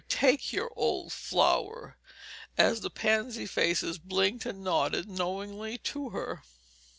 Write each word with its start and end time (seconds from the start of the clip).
take 0.09 0.51
your 0.51 0.71
old 0.75 1.13
flower" 1.13 1.95
as 2.57 2.81
the 2.81 2.89
pansy 2.89 3.45
faces 3.45 3.99
blinked 3.99 4.47
and 4.47 4.63
nodded 4.63 5.07
knowingly 5.07 5.77
to 5.77 6.09
her. 6.09 6.41